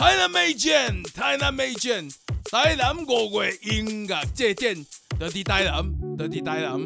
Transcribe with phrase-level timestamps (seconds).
[0.00, 2.08] 台南美卷，台南美卷，
[2.50, 4.74] 台南五月音乐祭典，
[5.20, 5.84] 就伫台南，
[6.16, 6.80] 就伫台南。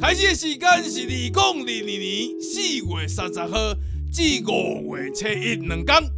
[0.00, 3.74] 开始的时间是二零二二年四月三十号
[4.12, 6.08] 至五月初一两天。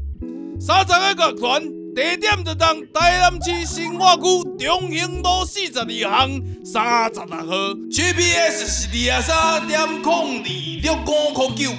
[0.60, 1.62] 三十个乐团，
[1.94, 4.22] 地点就当台南市新华区
[4.58, 7.74] 中兴路四十二巷三十六号。
[7.90, 11.70] GPS 是二十三点零二六五空九，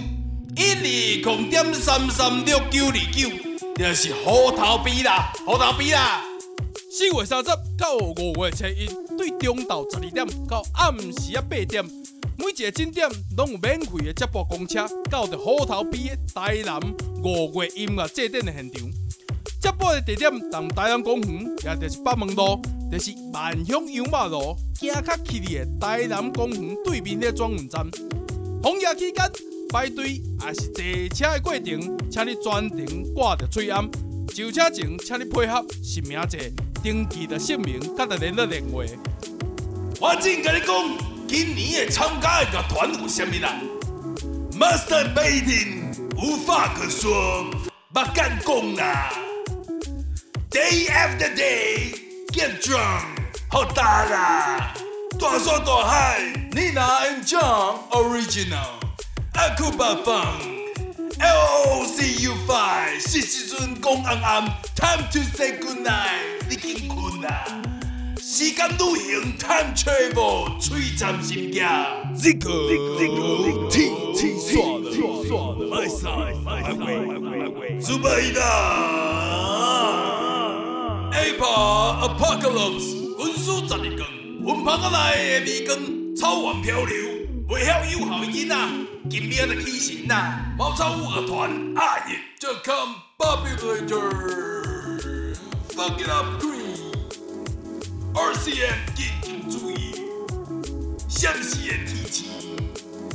[0.57, 3.29] 一二零点三三六九二九。
[3.77, 6.23] 就是虎头埤啦，虎头埤啦。
[6.89, 11.83] 四月三十到五月初一，对中昼十二点到暗时啊八点，
[12.37, 16.79] 每一个景点拢有免费的接驳公车到着虎头埤的台南
[17.21, 18.89] 五月音乐祭典的现场。
[19.61, 27.85] 接驳的地点同台南公园，也就是北门路，就是万乡油马路，行较起哩的台南公园对面的转运站。
[28.63, 29.29] 红叶期间。
[29.71, 31.63] 排队也是坐车的过程，
[32.09, 33.89] 请你全程挂着嘴罨。
[34.33, 38.83] 上车前，请你配合实名制，登记的姓名，佮着联络电话。
[39.99, 43.49] 我正甲你讲，今年的参加的乐团有啥物人
[44.59, 45.83] ？Masturbating，
[46.15, 47.45] 无话可说，
[47.93, 49.11] 不敢讲啦。
[50.51, 53.03] Day after day，get drunk，
[53.49, 54.73] 好大啦，
[55.19, 58.84] 大山大海，你哪 enjoy original？
[59.45, 60.39] 阿库巴放
[61.19, 64.43] ，L O C U five，是时阵讲暗暗
[64.75, 67.45] ，Time to say good night，你紧困啦。
[68.19, 71.63] 时间旅行，Time travel，璀璨心境。
[72.17, 74.89] Zico，天天耍的
[75.67, 77.79] ，My side，My way，My way。
[77.79, 78.41] 苏巴伊达
[81.13, 84.01] ，Apple Apocalypse，滚输十二更，
[84.43, 85.77] 温棚仔内的米缸，
[86.15, 86.95] 草原漂流，
[87.47, 88.55] 袂晓友好囡仔。
[89.07, 92.01] 今夜的气息呐，茅草屋乐团，I
[92.39, 93.85] just come popular
[95.75, 99.93] fuck it up green，RCM 紧急注意，
[101.07, 102.23] 详细的提示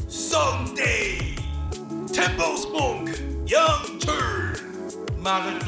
[0.09, 5.67] ，Sunday，Temple Smoke，Young Turn，Madre de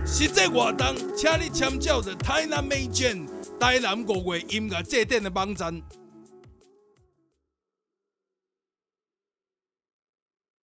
[0.05, 3.27] 实际活动，请你参照着台南美卷
[3.63, 5.81] 台南国语音乐祭典的网站。